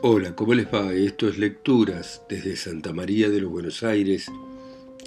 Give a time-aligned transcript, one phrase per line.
[0.00, 0.92] Hola, ¿cómo les va?
[0.92, 4.30] Esto es Lecturas desde Santa María de los Buenos Aires,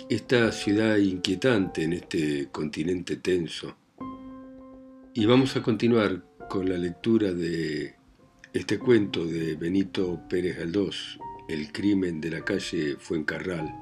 [0.09, 3.77] esta ciudad inquietante en este continente tenso.
[5.13, 7.95] Y vamos a continuar con la lectura de
[8.51, 13.73] este cuento de Benito Pérez Galdós, El crimen de la calle Fuencarral,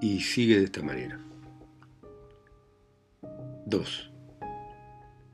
[0.00, 1.20] y sigue de esta manera.
[3.66, 4.13] 2.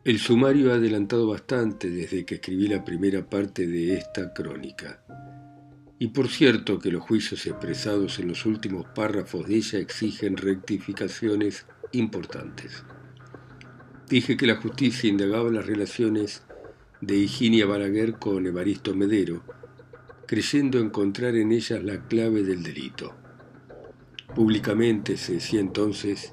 [0.03, 5.03] El sumario ha adelantado bastante desde que escribí la primera parte de esta crónica.
[5.99, 11.67] Y por cierto que los juicios expresados en los últimos párrafos de ella exigen rectificaciones
[11.93, 12.83] importantes.
[14.09, 16.45] Dije que la justicia indagaba las relaciones
[17.03, 19.43] de Higinia Balaguer con Evaristo Medero,
[20.27, 23.15] creyendo encontrar en ellas la clave del delito.
[24.35, 26.33] Públicamente se decía entonces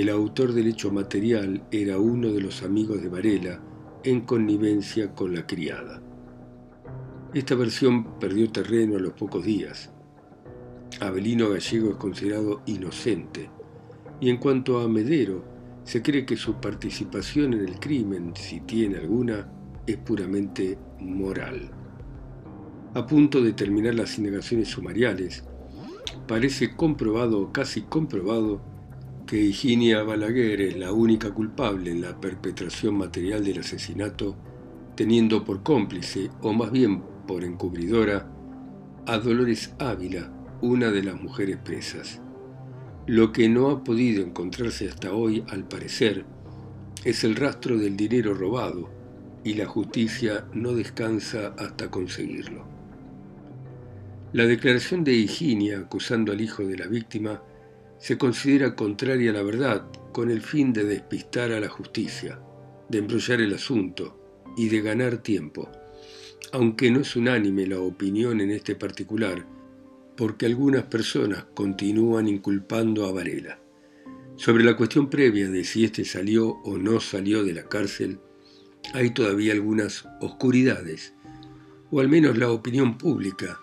[0.00, 3.60] el autor del hecho material era uno de los amigos de Varela
[4.04, 6.02] en connivencia con la criada.
[7.32, 9.90] Esta versión perdió terreno a los pocos días.
[11.00, 13.50] Abelino Gallego es considerado inocente
[14.20, 15.44] y en cuanto a Medero,
[15.84, 19.48] se cree que su participación en el crimen, si tiene alguna,
[19.86, 21.70] es puramente moral.
[22.94, 25.44] A punto de terminar las indagaciones sumariales,
[26.26, 28.75] parece comprobado casi comprobado
[29.26, 34.36] que Higinia Balaguer es la única culpable en la perpetración material del asesinato,
[34.94, 38.30] teniendo por cómplice, o más bien por encubridora,
[39.04, 42.20] a Dolores Ávila, una de las mujeres presas.
[43.08, 46.24] Lo que no ha podido encontrarse hasta hoy, al parecer,
[47.04, 48.88] es el rastro del dinero robado,
[49.42, 52.64] y la justicia no descansa hasta conseguirlo.
[54.32, 57.42] La declaración de Higinia acusando al hijo de la víctima
[57.98, 62.40] se considera contraria a la verdad con el fin de despistar a la justicia,
[62.88, 65.70] de embrollar el asunto y de ganar tiempo,
[66.52, 69.46] aunque no es unánime la opinión en este particular,
[70.16, 73.58] porque algunas personas continúan inculpando a Varela.
[74.36, 78.20] Sobre la cuestión previa de si éste salió o no salió de la cárcel,
[78.94, 81.14] hay todavía algunas oscuridades,
[81.90, 83.60] o al menos la opinión pública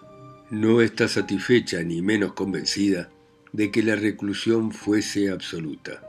[0.49, 3.12] no está satisfecha ni menos convencida
[3.53, 6.01] de que la reclusión fuese absoluta.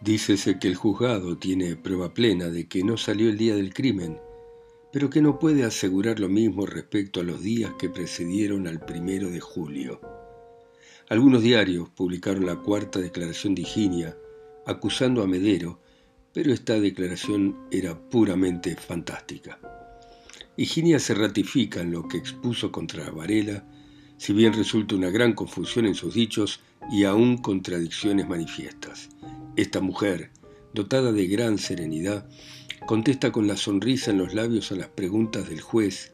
[0.00, 4.18] Dícese que el juzgado tiene prueba plena de que no salió el día del crimen,
[4.92, 9.30] pero que no puede asegurar lo mismo respecto a los días que precedieron al primero
[9.30, 10.00] de julio.
[11.08, 14.16] Algunos diarios publicaron la cuarta declaración de Higinia,
[14.66, 15.80] acusando a Medero,
[16.32, 19.60] pero esta declaración era puramente fantástica.
[20.56, 23.64] Higinia se ratifica en lo que expuso contra Varela
[24.16, 26.60] si bien resulta una gran confusión en sus dichos
[26.90, 29.08] y aún contradicciones manifiestas.
[29.56, 30.30] Esta mujer,
[30.72, 32.26] dotada de gran serenidad,
[32.86, 36.12] contesta con la sonrisa en los labios a las preguntas del juez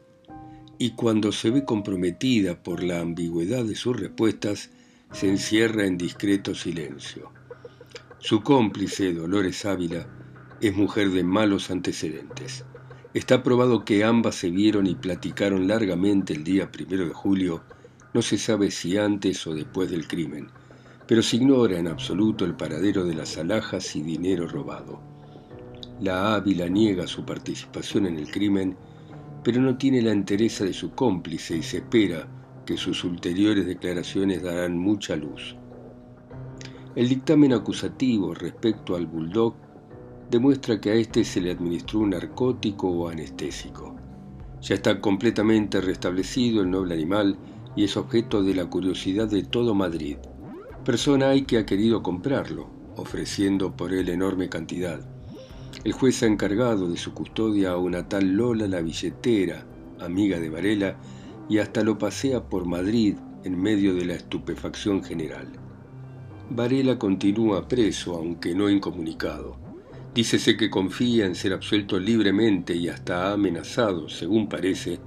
[0.77, 4.71] y cuando se ve comprometida por la ambigüedad de sus respuestas,
[5.11, 7.31] se encierra en discreto silencio.
[8.17, 10.07] Su cómplice, Dolores Ávila,
[10.61, 12.65] es mujer de malos antecedentes.
[13.13, 17.63] Está probado que ambas se vieron y platicaron largamente el día primero de julio
[18.13, 20.49] no se sabe si antes o después del crimen,
[21.07, 25.01] pero se ignora en absoluto el paradero de las alhajas y dinero robado.
[25.99, 28.75] La Ávila niega su participación en el crimen,
[29.43, 32.27] pero no tiene la entereza de su cómplice y se espera
[32.65, 35.55] que sus ulteriores declaraciones darán mucha luz.
[36.95, 39.55] El dictamen acusativo respecto al bulldog
[40.29, 43.95] demuestra que a este se le administró un narcótico o anestésico.
[44.61, 47.37] Ya está completamente restablecido el noble animal
[47.75, 50.17] y es objeto de la curiosidad de todo Madrid.
[50.85, 54.99] Persona hay que ha querido comprarlo, ofreciendo por él enorme cantidad.
[55.83, 59.65] El juez ha encargado de su custodia a una tal Lola la billetera,
[59.99, 60.97] amiga de Varela,
[61.49, 65.47] y hasta lo pasea por Madrid en medio de la estupefacción general.
[66.49, 69.57] Varela continúa preso, aunque no incomunicado.
[70.13, 74.99] Dícese que confía en ser absuelto libremente y hasta ha amenazado, según parece,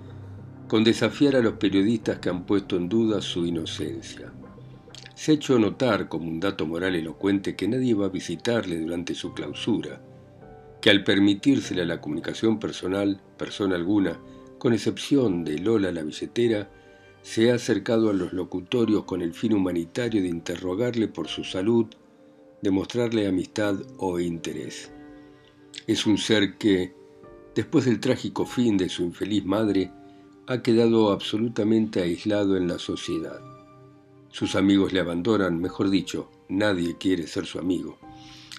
[0.74, 4.32] con desafiar a los periodistas que han puesto en duda su inocencia.
[5.14, 9.14] Se ha hecho notar como un dato moral elocuente que nadie va a visitarle durante
[9.14, 10.02] su clausura,
[10.80, 14.18] que al permitírsele la comunicación personal, persona alguna,
[14.58, 16.68] con excepción de Lola la billetera,
[17.22, 21.86] se ha acercado a los locutorios con el fin humanitario de interrogarle por su salud,
[22.62, 24.90] de mostrarle amistad o interés.
[25.86, 26.96] Es un ser que,
[27.54, 29.92] después del trágico fin de su infeliz madre,
[30.46, 33.40] ha quedado absolutamente aislado en la sociedad.
[34.30, 37.98] Sus amigos le abandonan, mejor dicho, nadie quiere ser su amigo.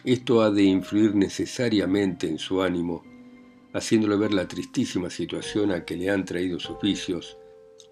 [0.04, 3.04] Esto ha de influir necesariamente en su ánimo,
[3.74, 7.38] haciéndole ver la tristísima situación a que le han traído sus vicios,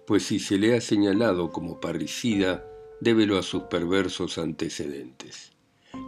[0.06, 2.64] pues si se le ha señalado como parricida,
[3.00, 5.52] débelo a sus perversos antecedentes.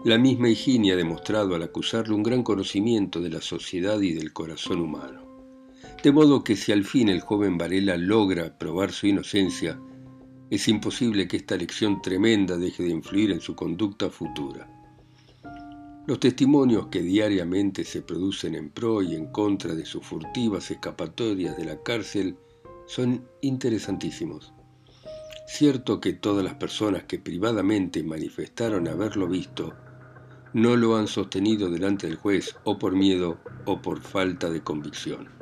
[0.04, 4.32] La misma Higinia ha demostrado al acusarle un gran conocimiento de la sociedad y del
[4.32, 5.25] corazón humano.
[6.02, 9.80] De modo que si al fin el joven Varela logra probar su inocencia,
[10.50, 14.68] es imposible que esta lección tremenda deje de influir en su conducta futura.
[16.06, 21.56] Los testimonios que diariamente se producen en pro y en contra de sus furtivas escapatorias
[21.56, 22.36] de la cárcel
[22.86, 24.52] son interesantísimos.
[25.48, 29.74] Cierto que todas las personas que privadamente manifestaron haberlo visto
[30.52, 35.35] no lo han sostenido delante del juez o por miedo o por falta de convicción.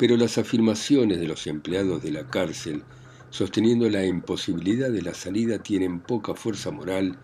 [0.00, 2.84] Pero las afirmaciones de los empleados de la cárcel
[3.28, 7.18] sosteniendo la imposibilidad de la salida tienen poca fuerza moral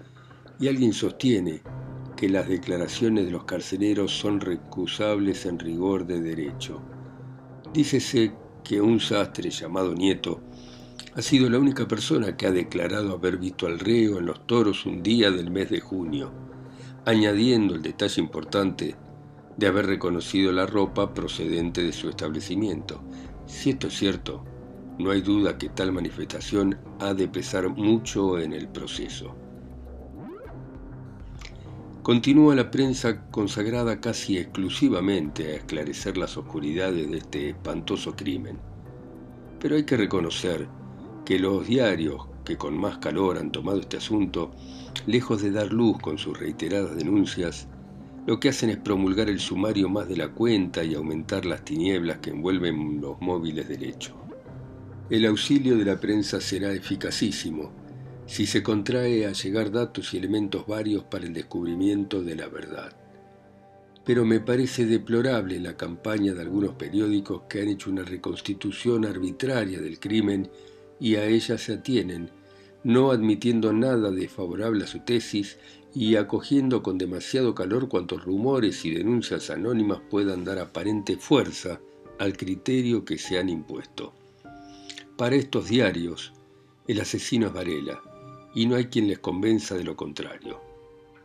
[0.60, 1.62] y alguien sostiene
[2.18, 6.82] que las declaraciones de los carceleros son recusables en rigor de derecho.
[7.72, 10.42] Dícese que un sastre llamado Nieto
[11.14, 14.84] ha sido la única persona que ha declarado haber visto al reo en los toros
[14.84, 16.30] un día del mes de junio,
[17.06, 18.96] añadiendo el detalle importante
[19.56, 23.02] de haber reconocido la ropa procedente de su establecimiento.
[23.46, 24.44] Si esto es cierto,
[24.98, 29.34] no hay duda que tal manifestación ha de pesar mucho en el proceso.
[32.02, 38.58] Continúa la prensa consagrada casi exclusivamente a esclarecer las oscuridades de este espantoso crimen.
[39.58, 40.68] Pero hay que reconocer
[41.24, 44.52] que los diarios que con más calor han tomado este asunto,
[45.06, 47.68] lejos de dar luz con sus reiteradas denuncias,
[48.26, 52.18] lo que hacen es promulgar el sumario más de la cuenta y aumentar las tinieblas
[52.18, 54.16] que envuelven los móviles del hecho.
[55.08, 57.70] El auxilio de la prensa será eficacísimo,
[58.26, 62.92] si se contrae a llegar datos y elementos varios para el descubrimiento de la verdad.
[64.04, 69.80] Pero me parece deplorable la campaña de algunos periódicos que han hecho una reconstitución arbitraria
[69.80, 70.50] del crimen
[70.98, 72.30] y a ella se atienen,
[72.82, 75.58] no admitiendo nada de favorable a su tesis
[75.96, 81.80] y acogiendo con demasiado calor cuantos rumores y denuncias anónimas puedan dar aparente fuerza
[82.18, 84.12] al criterio que se han impuesto.
[85.16, 86.34] Para estos diarios,
[86.86, 88.02] el asesino es Varela,
[88.54, 90.60] y no hay quien les convenza de lo contrario.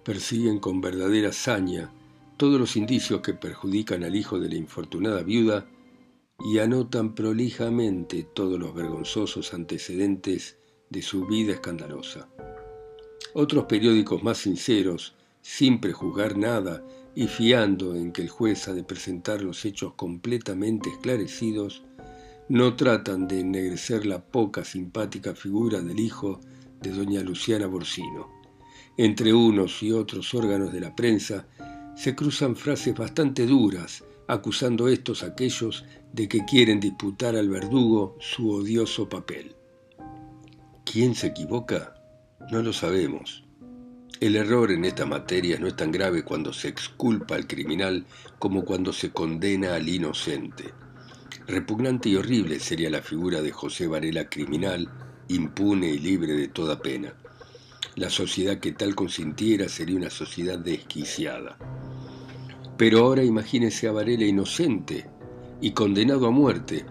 [0.05, 1.91] Persiguen con verdadera saña
[2.37, 5.69] todos los indicios que perjudican al hijo de la infortunada viuda
[6.45, 10.57] y anotan prolijamente todos los vergonzosos antecedentes
[10.89, 12.29] de su vida escandalosa.
[13.33, 16.83] Otros periódicos más sinceros, sin prejuzgar nada
[17.15, 21.83] y fiando en que el juez ha de presentar los hechos completamente esclarecidos,
[22.49, 26.41] no tratan de ennegrecer la poca simpática figura del hijo
[26.81, 28.27] de doña Luciana Borsino.
[28.97, 31.47] Entre unos y otros órganos de la prensa
[31.95, 38.17] se cruzan frases bastante duras, acusando estos a aquellos de que quieren disputar al verdugo
[38.19, 39.55] su odioso papel.
[40.83, 42.00] ¿Quién se equivoca?
[42.49, 43.43] No lo sabemos.
[44.19, 48.05] El error en esta materia no es tan grave cuando se exculpa al criminal
[48.39, 50.73] como cuando se condena al inocente.
[51.47, 54.89] Repugnante y horrible sería la figura de José Varela criminal
[55.27, 57.13] impune y libre de toda pena.
[57.95, 61.57] La sociedad que tal consintiera sería una sociedad desquiciada.
[62.77, 65.09] Pero ahora imagínese a Varela inocente
[65.61, 66.85] y condenado a muerte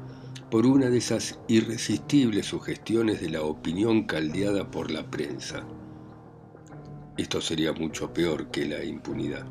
[0.50, 5.64] por una de esas irresistibles sugestiones de la opinión caldeada por la prensa.
[7.16, 9.46] Esto sería mucho peor que la impunidad.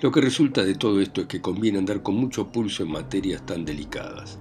[0.00, 3.44] Lo que resulta de todo esto es que conviene andar con mucho pulso en materias
[3.44, 4.38] tan delicadas.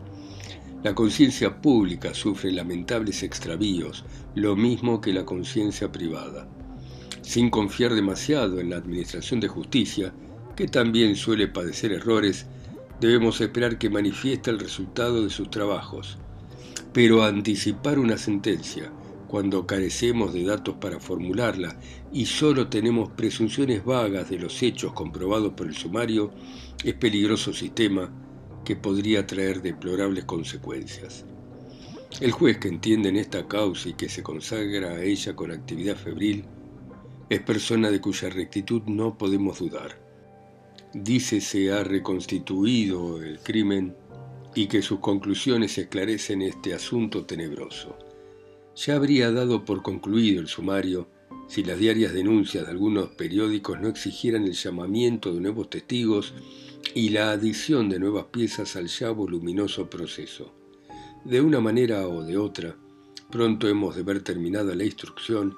[0.82, 6.48] La conciencia pública sufre lamentables extravíos, lo mismo que la conciencia privada.
[7.22, 10.14] Sin confiar demasiado en la Administración de Justicia,
[10.56, 12.48] que también suele padecer errores,
[13.02, 16.20] debemos esperar que manifieste el resultado de sus trabajos.
[16.94, 18.92] Pero anticipar una sentencia,
[19.28, 21.80] cuando carecemos de datos para formularla
[22.14, 26.32] y solo tenemos presunciones vagas de los hechos comprobados por el sumario,
[26.84, 28.14] es peligroso sistema
[28.64, 31.26] que podría traer deplorables consecuencias.
[32.20, 35.96] El juez que entiende en esta causa y que se consagra a ella con actividad
[35.96, 36.46] febril
[37.30, 40.11] es persona de cuya rectitud no podemos dudar.
[40.94, 43.96] Dice se ha reconstituido el crimen
[44.54, 47.98] y que sus conclusiones esclarecen este asunto tenebroso.
[48.76, 51.08] Ya habría dado por concluido el sumario
[51.48, 56.34] si las diarias denuncias de algunos periódicos no exigieran el llamamiento de nuevos testigos
[56.94, 60.54] y la adición de nuevas piezas al ya voluminoso proceso.
[61.24, 62.76] De una manera o de otra,
[63.30, 65.56] pronto hemos de ver terminada la instrucción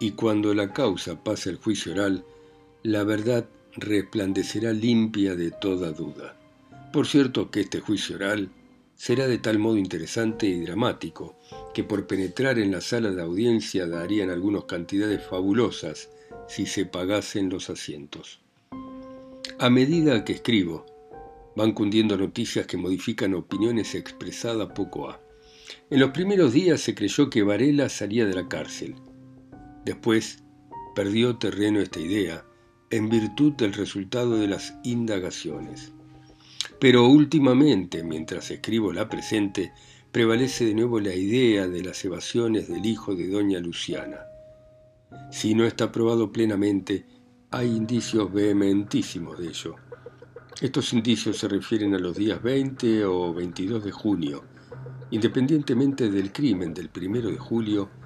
[0.00, 2.24] y cuando la causa pase al juicio oral,
[2.82, 6.36] la verdad resplandecerá limpia de toda duda.
[6.92, 8.50] Por cierto que este juicio oral
[8.94, 11.36] será de tal modo interesante y dramático
[11.72, 16.10] que por penetrar en la sala de audiencia darían algunas cantidades fabulosas
[16.48, 18.40] si se pagasen los asientos.
[19.58, 20.86] A medida que escribo,
[21.56, 25.20] van cundiendo noticias que modifican opiniones expresadas poco a.
[25.90, 28.96] En los primeros días se creyó que Varela salía de la cárcel.
[29.84, 30.42] Después
[30.94, 32.44] perdió terreno esta idea
[32.92, 35.92] en virtud del resultado de las indagaciones.
[36.78, 39.72] Pero últimamente, mientras escribo la presente,
[40.12, 44.18] prevalece de nuevo la idea de las evasiones del hijo de doña Luciana.
[45.30, 47.06] Si no está probado plenamente,
[47.50, 49.76] hay indicios vehementísimos de ello.
[50.60, 54.44] Estos indicios se refieren a los días 20 o 22 de junio,
[55.10, 58.01] independientemente del crimen del 1 de julio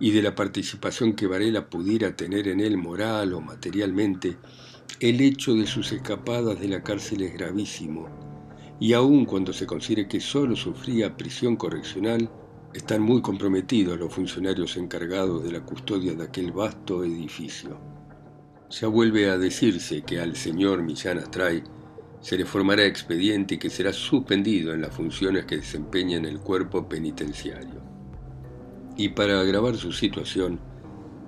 [0.00, 4.36] y de la participación que Varela pudiera tener en él moral o materialmente,
[5.00, 8.08] el hecho de sus escapadas de la cárcel es gravísimo,
[8.80, 12.28] y aun cuando se considere que solo sufría prisión correccional,
[12.74, 17.78] están muy comprometidos los funcionarios encargados de la custodia de aquel vasto edificio.
[18.70, 21.62] Ya vuelve a decirse que al señor Millán Astray
[22.20, 26.40] se le formará expediente y que será suspendido en las funciones que desempeña en el
[26.40, 27.73] cuerpo penitenciario.
[28.96, 30.60] Y para agravar su situación,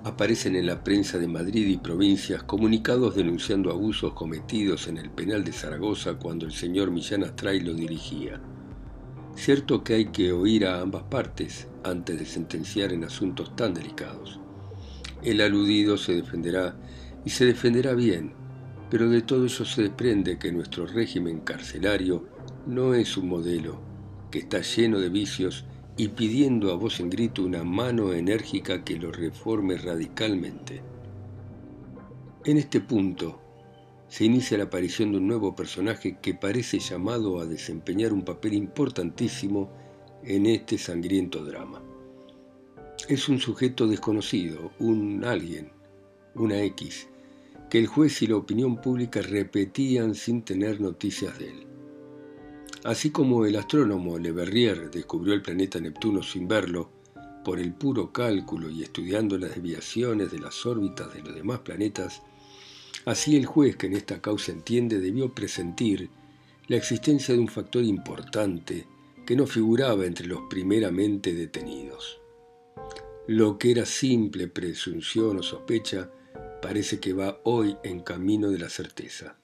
[0.05, 5.43] aparecen en la prensa de Madrid y provincias comunicados denunciando abusos cometidos en el penal
[5.43, 8.39] de Zaragoza cuando el señor Millán Astray lo dirigía.
[9.35, 14.39] Cierto que hay que oír a ambas partes antes de sentenciar en asuntos tan delicados.
[15.21, 16.77] El aludido se defenderá
[17.25, 18.33] y se defenderá bien,
[18.89, 22.29] pero de todo ello se desprende que nuestro régimen carcelario
[22.65, 23.81] no es un modelo,
[24.31, 25.65] que está lleno de vicios
[25.97, 30.81] y pidiendo a voz en grito una mano enérgica que lo reforme radicalmente.
[32.45, 33.41] En este punto
[34.07, 38.53] se inicia la aparición de un nuevo personaje que parece llamado a desempeñar un papel
[38.53, 39.71] importantísimo
[40.23, 41.81] en este sangriento drama.
[43.09, 45.71] Es un sujeto desconocido, un alguien,
[46.35, 47.07] una X,
[47.69, 51.66] que el juez y la opinión pública repetían sin tener noticias de él.
[52.87, 56.89] Así como el astrónomo Le Verrier descubrió el planeta Neptuno sin verlo,
[57.43, 62.21] por el puro cálculo y estudiando las desviaciones de las órbitas de los demás planetas,
[63.03, 66.09] así el juez que en esta causa entiende debió presentir
[66.69, 68.87] la existencia de un factor importante
[69.25, 72.21] que no figuraba entre los primeramente detenidos.
[73.27, 76.09] Lo que era simple presunción o sospecha
[76.61, 79.35] parece que va hoy en camino de la certeza.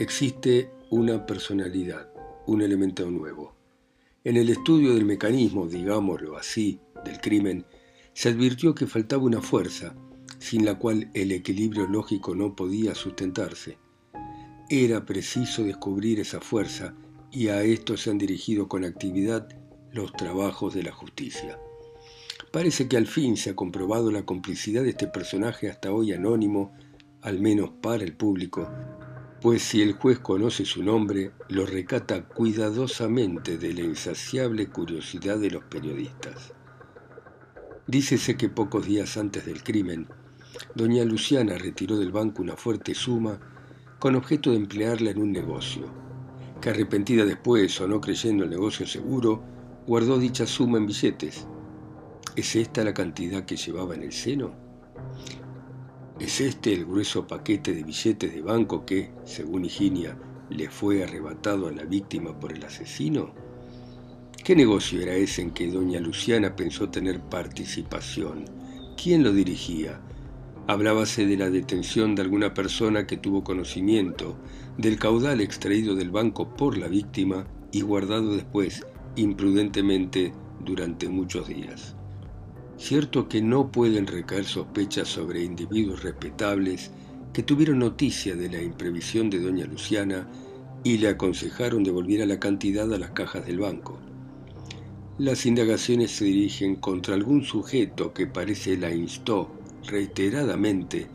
[0.00, 2.15] Existe una personalidad,
[2.46, 3.54] un elemento nuevo.
[4.24, 7.64] En el estudio del mecanismo, digámoslo así, del crimen,
[8.12, 9.94] se advirtió que faltaba una fuerza,
[10.38, 13.78] sin la cual el equilibrio lógico no podía sustentarse.
[14.68, 16.94] Era preciso descubrir esa fuerza
[17.30, 19.48] y a esto se han dirigido con actividad
[19.92, 21.58] los trabajos de la justicia.
[22.52, 26.72] Parece que al fin se ha comprobado la complicidad de este personaje hasta hoy anónimo,
[27.22, 28.68] al menos para el público,
[29.46, 35.52] pues si el juez conoce su nombre, lo recata cuidadosamente de la insaciable curiosidad de
[35.52, 36.52] los periodistas.
[37.86, 40.08] Dícese que pocos días antes del crimen,
[40.74, 43.38] doña Luciana retiró del banco una fuerte suma
[44.00, 45.94] con objeto de emplearla en un negocio,
[46.60, 49.44] que arrepentida después o no creyendo el negocio seguro,
[49.86, 51.46] guardó dicha suma en billetes.
[52.34, 54.56] ¿Es esta la cantidad que llevaba en el seno?
[56.18, 60.16] ¿Es este el grueso paquete de billetes de banco que, según Higinia,
[60.48, 63.34] le fue arrebatado a la víctima por el asesino?
[64.42, 68.46] ¿Qué negocio era ese en que doña Luciana pensó tener participación?
[68.96, 70.00] ¿Quién lo dirigía?
[70.66, 74.38] Hablábase de la detención de alguna persona que tuvo conocimiento
[74.78, 80.32] del caudal extraído del banco por la víctima y guardado después, imprudentemente,
[80.64, 81.95] durante muchos días.
[82.78, 86.90] Cierto que no pueden recaer sospechas sobre individuos respetables
[87.32, 90.28] que tuvieron noticia de la imprevisión de doña Luciana
[90.84, 93.98] y le aconsejaron devolviera la cantidad a las cajas del banco.
[95.18, 99.50] Las indagaciones se dirigen contra algún sujeto que parece la instó
[99.86, 101.08] reiteradamente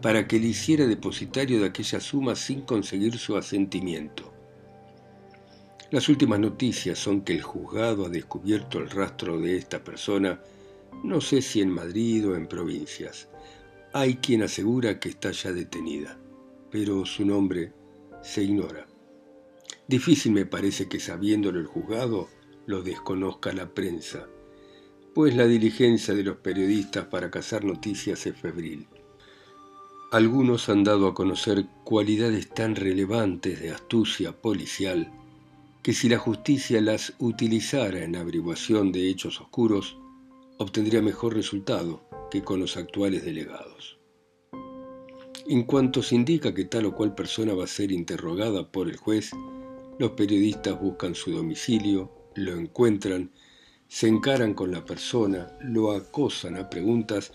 [0.00, 4.32] para que le hiciera depositario de aquella suma sin conseguir su asentimiento.
[5.90, 10.40] Las últimas noticias son que el juzgado ha descubierto el rastro de esta persona
[11.02, 13.28] no sé si en Madrid o en provincias.
[13.92, 16.18] Hay quien asegura que está ya detenida,
[16.70, 17.72] pero su nombre
[18.22, 18.86] se ignora.
[19.88, 22.28] Difícil me parece que sabiéndolo el juzgado
[22.66, 24.28] lo desconozca la prensa,
[25.14, 28.86] pues la diligencia de los periodistas para cazar noticias es febril.
[30.12, 35.10] algunos han dado a conocer cualidades tan relevantes de astucia policial
[35.82, 39.96] que si la justicia las utilizara en averiguación de hechos oscuros,
[40.62, 43.98] obtendría mejor resultado que con los actuales delegados.
[45.46, 48.96] En cuanto se indica que tal o cual persona va a ser interrogada por el
[48.96, 49.32] juez,
[49.98, 53.32] los periodistas buscan su domicilio, lo encuentran,
[53.88, 57.32] se encaran con la persona, lo acosan a preguntas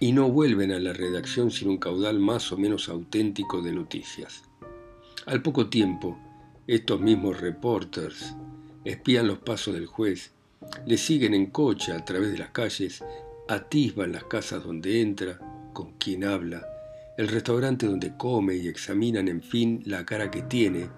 [0.00, 4.42] y no vuelven a la redacción sin un caudal más o menos auténtico de noticias.
[5.26, 6.18] Al poco tiempo,
[6.66, 8.34] estos mismos reporters
[8.84, 10.32] espían los pasos del juez,
[10.86, 13.02] le siguen en coche a través de las calles,
[13.48, 15.38] atisban las casas donde entra,
[15.72, 16.66] con quien habla,
[17.16, 20.88] el restaurante donde come y examinan en fin la cara que tiene,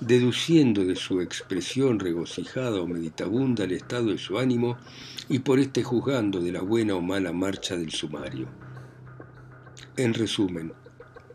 [0.00, 4.76] deduciendo de su expresión regocijada o meditabunda el estado de su ánimo
[5.28, 8.48] y por este juzgando de la buena o mala marcha del sumario.
[9.96, 10.72] En resumen,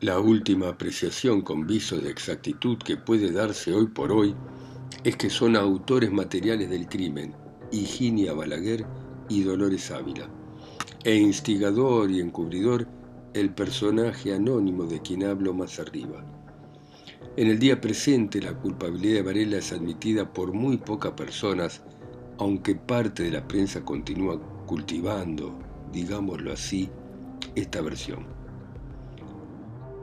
[0.02, 4.36] la última apreciación con viso de exactitud que puede darse hoy por hoy
[5.04, 7.34] es que son autores materiales del crimen
[7.72, 8.86] Higinia Balaguer
[9.30, 10.30] y Dolores Ávila,
[11.04, 12.88] e instigador y encubridor
[13.34, 16.26] el personaje anónimo de quien hablo más arriba.
[17.38, 21.82] En el día presente la culpabilidad de Varela es admitida por muy pocas personas,
[22.38, 25.58] aunque parte de la prensa continúa cultivando,
[25.94, 26.90] digámoslo así,
[27.56, 28.26] esta versión.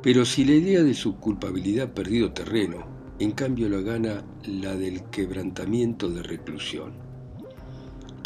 [0.03, 2.87] Pero si la idea de su culpabilidad ha perdido terreno,
[3.19, 7.08] en cambio la gana la del quebrantamiento de reclusión.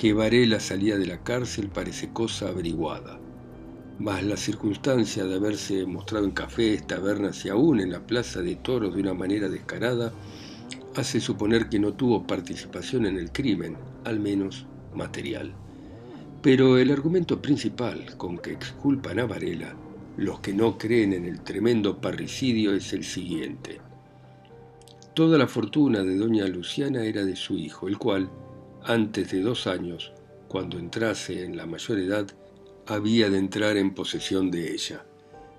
[0.03, 3.21] Que Varela salía de la cárcel parece cosa averiguada
[4.01, 8.57] más la circunstancia de haberse mostrado en cafés, tabernas y aún en la plaza de
[8.57, 10.13] toros de una manera descarada,
[10.97, 15.55] hace suponer que no tuvo participación en el crimen, al menos material.
[16.43, 19.77] Pero el argumento principal con que exculpan a Varela
[20.17, 23.81] los que no creen en el tremendo parricidio es el siguiente.
[25.15, 28.29] Toda la fortuna de doña Luciana era de su hijo, el cual,
[28.85, 30.13] antes de dos años,
[30.49, 32.27] cuando entrase en la mayor edad,
[32.87, 35.05] había de entrar en posesión de ella.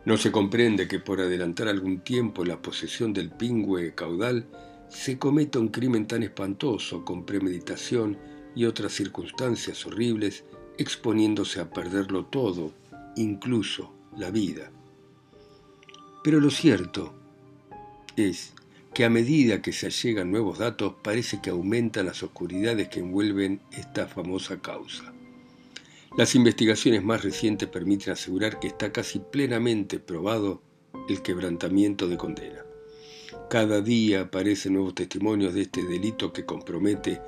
[0.06, 4.46] No se comprende que por adelantar algún tiempo la posesión del pingüe caudal
[4.90, 8.18] se cometa un crimen tan espantoso con premeditación
[8.56, 10.44] y otras circunstancias horribles,
[10.78, 12.74] exponiéndose a perderlo todo,
[13.16, 14.72] incluso la vida.
[16.24, 17.14] Pero lo cierto
[18.16, 18.54] es
[18.94, 23.62] que a medida que se allegan nuevos datos parece que aumentan las oscuridades que envuelven
[23.72, 25.14] esta famosa causa.
[26.16, 30.62] Las investigaciones más recientes permiten asegurar que está casi plenamente probado
[31.10, 32.64] el quebrantamiento de condena.
[33.50, 37.20] Cada día aparecen nuevos testimonios de este delito que compromete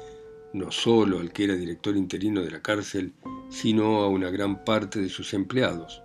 [0.53, 3.13] no solo al que era director interino de la cárcel,
[3.49, 6.01] sino a una gran parte de sus empleados.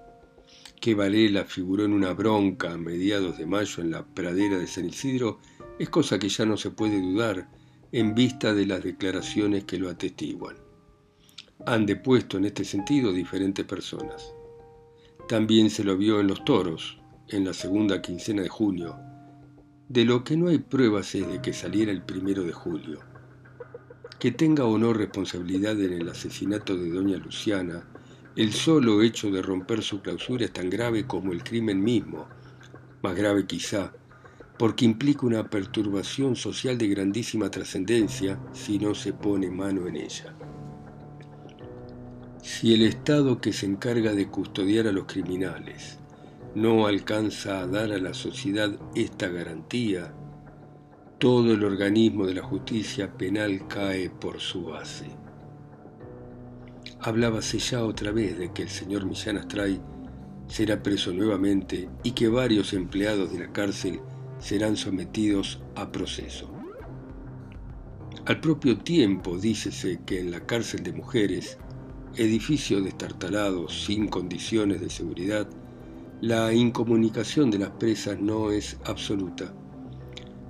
[0.80, 4.86] Que Valela figuró en una bronca a mediados de mayo en la pradera de San
[4.86, 5.38] Isidro
[5.78, 7.48] es cosa que ya no se puede dudar
[7.92, 10.56] en vista de las declaraciones que lo atestiguan
[11.66, 14.32] han depuesto en este sentido diferentes personas.
[15.28, 18.96] También se lo vio en los toros, en la segunda quincena de junio.
[19.88, 23.00] De lo que no hay pruebas es de que saliera el primero de julio.
[24.18, 27.88] Que tenga o no responsabilidad en el asesinato de doña Luciana,
[28.36, 32.28] el solo hecho de romper su clausura es tan grave como el crimen mismo,
[33.02, 33.92] más grave quizá,
[34.58, 40.34] porque implica una perturbación social de grandísima trascendencia si no se pone mano en ella.
[42.42, 45.98] Si el Estado que se encarga de custodiar a los criminales
[46.54, 50.14] no alcanza a dar a la sociedad esta garantía,
[51.18, 55.19] todo el organismo de la justicia penal cae por su base.
[57.02, 59.80] Hablábase ya otra vez de que el señor Millán Astray
[60.48, 64.00] será preso nuevamente y que varios empleados de la cárcel
[64.38, 66.50] serán sometidos a proceso.
[68.26, 71.56] Al propio tiempo dícese que en la cárcel de mujeres
[72.16, 75.48] edificio destartalado sin condiciones de seguridad,
[76.20, 79.54] la incomunicación de las presas no es absoluta.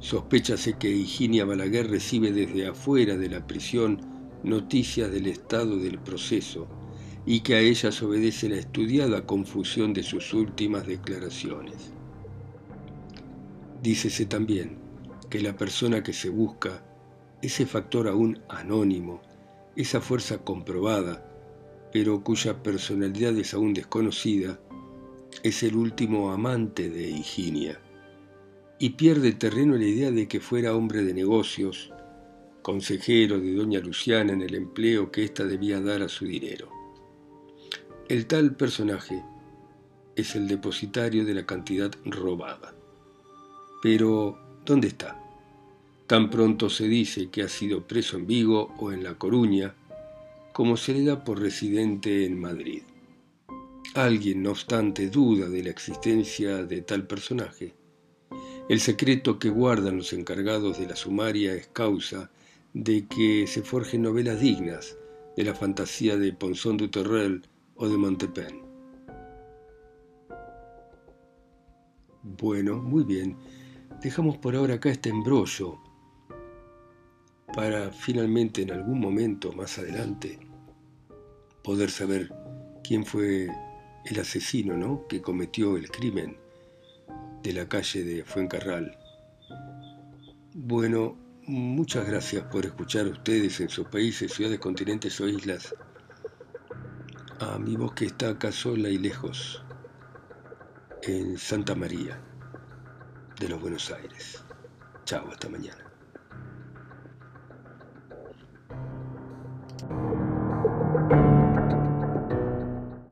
[0.00, 4.09] Sospechase que Higinia Balaguer recibe desde afuera de la prisión
[4.42, 6.66] noticias del estado del proceso
[7.26, 11.92] y que a ellas obedece la estudiada confusión de sus últimas declaraciones.
[13.82, 14.78] Dícese también
[15.28, 16.84] que la persona que se busca,
[17.42, 19.22] ese factor aún anónimo,
[19.76, 21.26] esa fuerza comprobada,
[21.92, 24.60] pero cuya personalidad es aún desconocida,
[25.42, 27.80] es el último amante de Higinia,
[28.78, 31.92] y pierde terreno la idea de que fuera hombre de negocios,
[32.62, 36.70] consejero de doña Luciana en el empleo que ésta debía dar a su dinero.
[38.08, 39.22] El tal personaje
[40.16, 42.74] es el depositario de la cantidad robada.
[43.82, 45.18] Pero, ¿dónde está?
[46.06, 49.74] Tan pronto se dice que ha sido preso en Vigo o en La Coruña,
[50.52, 52.82] como se le da por residente en Madrid.
[53.94, 57.74] Alguien, no obstante, duda de la existencia de tal personaje.
[58.68, 62.30] El secreto que guardan los encargados de la sumaria es causa
[62.74, 64.96] de que se forjen novelas dignas
[65.36, 67.42] de la fantasía de Ponson du Terrel
[67.76, 68.62] o de Montaigne.
[72.22, 73.36] Bueno, muy bien.
[74.02, 75.78] Dejamos por ahora acá este embrollo
[77.54, 80.38] para finalmente en algún momento más adelante
[81.62, 82.32] poder saber
[82.84, 83.48] quién fue
[84.04, 85.06] el asesino, ¿no?
[85.08, 86.36] que cometió el crimen
[87.42, 88.96] de la calle de Fuencarral.
[90.54, 91.16] Bueno,
[91.50, 95.74] muchas gracias por escuchar a ustedes en sus países, ciudades, continentes o islas.
[97.40, 99.64] A mi voz que está acá sola y lejos,
[101.02, 102.20] en Santa María
[103.38, 104.44] de los Buenos Aires.
[105.04, 105.89] Chao, hasta mañana.